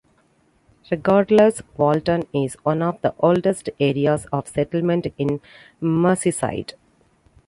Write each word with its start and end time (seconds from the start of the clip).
Regardless, 0.89 1.61
Walton 1.77 2.23
is 2.33 2.55
one 2.63 2.81
of 2.81 2.99
the 3.03 3.13
oldest 3.19 3.69
areas 3.79 4.25
of 4.33 4.47
settlement 4.47 5.05
in 5.15 5.39
Merseyside. 5.79 6.73